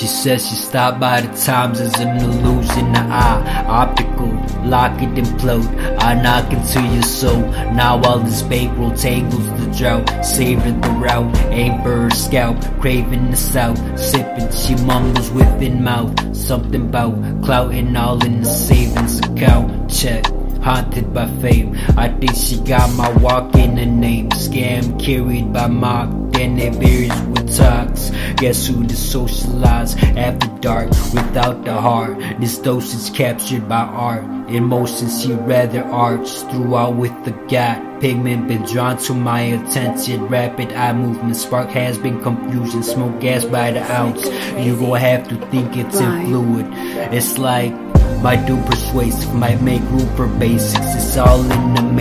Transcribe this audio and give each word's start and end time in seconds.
She 0.00 0.06
says 0.06 0.48
she 0.48 0.54
stopped 0.54 0.98
by 0.98 1.20
the 1.20 1.28
times 1.36 1.78
as 1.78 1.92
an 2.00 2.16
illusion. 2.16 2.92
The 2.94 3.00
eye, 3.00 3.64
optical, 3.68 4.32
lock 4.64 5.02
it 5.02 5.10
and 5.18 5.38
float. 5.38 5.66
I 6.02 6.14
knock 6.14 6.50
into 6.50 6.80
your 6.94 7.02
soul. 7.02 7.42
Now 7.74 8.00
all 8.04 8.20
this 8.20 8.40
bankroll 8.40 8.92
tangles 8.92 9.44
the 9.60 9.70
drought. 9.76 10.24
Saving 10.24 10.80
the 10.80 10.88
route, 10.88 11.36
aim 11.50 11.82
for 11.82 12.04
her 12.04 12.10
scalp. 12.10 12.56
Craving 12.80 13.30
the 13.30 13.36
south, 13.36 14.00
sipping. 14.00 14.50
She 14.52 14.74
mumbles 14.86 15.30
within 15.32 15.84
mouth. 15.84 16.34
Something 16.34 16.88
about 16.88 17.44
clout 17.44 17.74
all 17.94 18.24
in 18.24 18.40
the 18.40 18.48
savings 18.48 19.18
account. 19.18 19.90
Check 19.90 20.24
haunted 20.62 21.12
by 21.12 21.26
fame. 21.42 21.76
I 21.98 22.08
think 22.08 22.34
she 22.36 22.58
got 22.60 22.90
my 22.94 23.10
walk 23.18 23.54
in 23.54 23.74
the 23.74 23.86
name. 23.86 24.30
Scam 24.30 24.98
carried 25.02 25.52
by 25.52 25.66
mock, 25.66 26.08
then 26.40 26.58
it 26.58 26.74
varies 26.76 27.20
with 27.28 27.54
talks. 27.56 28.10
Guess 28.36 28.66
who 28.66 28.86
to 28.86 28.96
socialize 28.96 29.94
after 29.96 30.48
dark 30.60 30.88
without 31.12 31.64
the 31.64 31.74
heart? 31.74 32.18
This 32.40 32.58
dose 32.58 32.94
is 32.94 33.10
captured 33.10 33.68
by 33.68 33.82
art. 33.82 34.24
Emotions 34.48 35.22
she 35.22 35.32
rather 35.32 35.84
arch 35.84 36.28
throughout 36.48 36.96
with 36.96 37.12
the 37.24 37.32
gap. 37.48 38.00
Pigment 38.00 38.48
been 38.48 38.62
drawn 38.62 38.96
to 38.96 39.12
my 39.12 39.42
attention. 39.42 40.26
Rapid 40.28 40.72
eye 40.72 40.94
movement 40.94 41.36
spark 41.36 41.68
has 41.70 41.98
been 41.98 42.22
confusion. 42.22 42.82
Smoke 42.82 43.20
gas 43.20 43.44
by 43.44 43.72
the 43.72 43.82
ounce. 43.92 44.24
You 44.64 44.78
gon' 44.78 44.98
have 44.98 45.28
to 45.28 45.36
think 45.48 45.76
it's 45.76 46.00
in 46.00 46.26
fluid. 46.26 46.66
It's 47.12 47.36
like 47.36 47.74
my 48.22 48.36
do 48.36 48.56
persuasive 48.64 49.34
might 49.34 49.60
make 49.60 49.82
room 49.92 50.08
for 50.16 50.26
basics. 50.26 50.94
It's 50.94 51.18
all 51.18 51.40
in 51.40 51.74
the. 51.74 51.99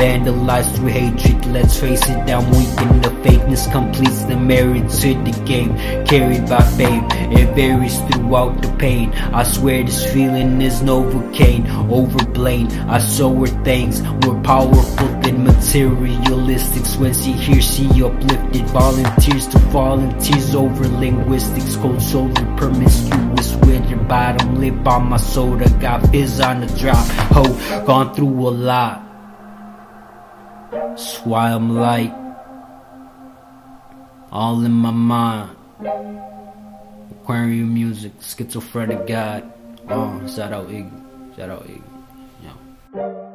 Vandalized 0.00 0.76
through 0.76 0.88
hatred. 0.88 1.44
Let's 1.44 1.78
face 1.78 2.00
it, 2.08 2.30
I'm 2.30 2.50
weak 2.52 2.72
in 2.80 3.02
the 3.02 3.10
fakeness 3.20 3.70
completes 3.70 4.24
the 4.24 4.34
merit 4.34 4.88
to 4.88 5.12
the 5.12 5.42
game. 5.44 5.76
Carried 6.06 6.48
by 6.48 6.62
fame, 6.78 7.04
it 7.30 7.54
varies 7.54 7.98
throughout 8.08 8.62
the 8.62 8.74
pain. 8.78 9.12
I 9.12 9.42
swear 9.42 9.84
this 9.84 10.10
feeling 10.10 10.62
is 10.62 10.80
Novocaine. 10.80 11.66
Overblamed, 11.90 12.72
I 12.88 12.98
show 12.98 13.34
her 13.40 13.62
things 13.62 14.00
more 14.24 14.40
powerful 14.40 15.08
than 15.20 15.44
materialistics. 15.44 16.98
When 16.98 17.12
she 17.12 17.32
hears, 17.32 17.68
she 17.74 17.84
uplifted. 18.02 18.66
Volunteers 18.70 19.48
to 19.48 19.58
volunteers 19.68 20.54
over 20.54 20.88
linguistics. 20.88 21.76
Cold 21.76 22.00
shoulder, 22.00 22.46
promiscuous 22.56 23.54
with 23.56 23.84
her 23.90 24.02
bottom 24.04 24.60
lip 24.60 24.86
on 24.86 25.10
my 25.10 25.18
soda. 25.18 25.68
Got 25.78 26.10
fizz 26.10 26.40
on 26.40 26.62
the 26.62 26.78
drop. 26.78 27.06
Ho, 27.36 27.84
gone 27.84 28.14
through 28.14 28.48
a 28.48 28.50
lot. 28.50 29.09
Swam 30.96 31.52
I'm 31.52 31.76
light. 31.76 32.14
All 34.32 34.64
in 34.64 34.72
my 34.72 34.90
mind. 34.90 35.56
Aquarium 37.10 37.74
music, 37.74 38.12
schizophrenic 38.20 39.06
God. 39.06 39.52
Oh, 39.88 40.02
uh, 40.02 40.28
shout 40.28 40.52
out 40.52 40.68
Iggy. 40.68 41.36
Shout 41.36 41.50
out 41.50 41.66
Iggy. 41.66 41.82
Yeah. 42.42 43.29